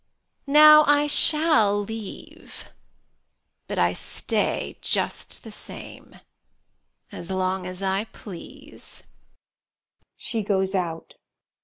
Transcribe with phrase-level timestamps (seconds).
[0.47, 2.69] Now I shall leave,
[3.67, 6.21] but I stay just the same—
[7.13, 9.05] ^as long as I please f/
[10.17, 11.09] [She goes out.
[11.09, 11.15] Student.